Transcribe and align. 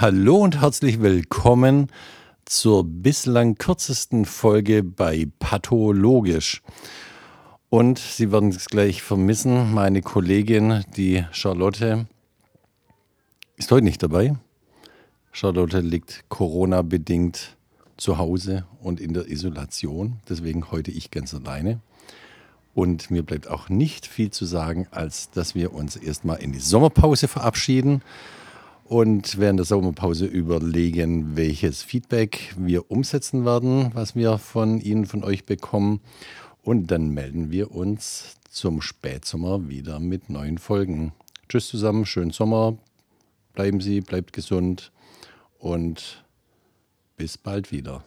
Hallo 0.00 0.38
und 0.38 0.62
herzlich 0.62 1.02
willkommen 1.02 1.88
zur 2.46 2.84
bislang 2.84 3.56
kürzesten 3.56 4.24
Folge 4.24 4.82
bei 4.82 5.28
Pathologisch. 5.40 6.62
Und 7.68 7.98
Sie 7.98 8.32
werden 8.32 8.48
es 8.48 8.64
gleich 8.64 9.02
vermissen, 9.02 9.74
meine 9.74 10.00
Kollegin, 10.00 10.86
die 10.96 11.26
Charlotte, 11.32 12.06
ist 13.58 13.70
heute 13.70 13.84
nicht 13.84 14.02
dabei. 14.02 14.36
Charlotte 15.32 15.80
liegt 15.80 16.24
Corona-bedingt 16.30 17.58
zu 17.98 18.16
Hause 18.16 18.64
und 18.80 19.00
in 19.00 19.12
der 19.12 19.28
Isolation. 19.28 20.20
Deswegen 20.30 20.70
heute 20.70 20.90
ich 20.92 21.10
ganz 21.10 21.34
alleine. 21.34 21.82
Und 22.72 23.10
mir 23.10 23.22
bleibt 23.22 23.48
auch 23.48 23.68
nicht 23.68 24.06
viel 24.06 24.30
zu 24.30 24.46
sagen, 24.46 24.88
als 24.92 25.30
dass 25.30 25.54
wir 25.54 25.74
uns 25.74 25.94
erstmal 25.96 26.38
in 26.38 26.52
die 26.52 26.58
Sommerpause 26.58 27.28
verabschieden 27.28 28.00
und 28.90 29.38
während 29.38 29.60
der 29.60 29.66
Sommerpause 29.66 30.26
überlegen, 30.26 31.36
welches 31.36 31.80
Feedback 31.80 32.56
wir 32.58 32.90
umsetzen 32.90 33.44
werden, 33.44 33.92
was 33.94 34.16
wir 34.16 34.36
von 34.38 34.80
Ihnen, 34.80 35.06
von 35.06 35.22
euch 35.22 35.44
bekommen. 35.44 36.00
Und 36.64 36.88
dann 36.88 37.10
melden 37.10 37.52
wir 37.52 37.70
uns 37.70 38.34
zum 38.50 38.82
Spätsommer 38.82 39.68
wieder 39.68 40.00
mit 40.00 40.28
neuen 40.28 40.58
Folgen. 40.58 41.12
Tschüss 41.48 41.68
zusammen, 41.68 42.04
schönen 42.04 42.32
Sommer, 42.32 42.78
bleiben 43.54 43.80
Sie, 43.80 44.00
bleibt 44.00 44.32
gesund 44.32 44.90
und 45.60 46.24
bis 47.16 47.38
bald 47.38 47.70
wieder. 47.70 48.02